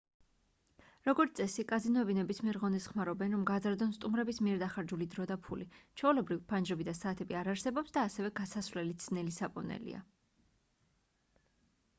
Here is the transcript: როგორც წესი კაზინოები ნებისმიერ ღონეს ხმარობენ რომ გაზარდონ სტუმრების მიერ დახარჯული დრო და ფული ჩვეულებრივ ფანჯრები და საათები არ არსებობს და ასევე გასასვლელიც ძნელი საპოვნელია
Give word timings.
როგორც 1.07 1.33
წესი 1.39 1.63
კაზინოები 1.71 2.15
ნებისმიერ 2.19 2.57
ღონეს 2.63 2.87
ხმარობენ 2.93 3.35
რომ 3.37 3.43
გაზარდონ 3.49 3.93
სტუმრების 3.99 4.41
მიერ 4.47 4.57
დახარჯული 4.65 5.09
დრო 5.13 5.27
და 5.33 5.37
ფული 5.49 5.67
ჩვეულებრივ 6.01 6.41
ფანჯრები 6.53 6.89
და 6.89 6.97
საათები 7.03 7.39
არ 7.45 7.53
არსებობს 7.55 7.97
და 8.01 8.09
ასევე 8.11 8.35
გასასვლელიც 8.43 9.09
ძნელი 9.11 9.37
საპოვნელია 9.39 10.03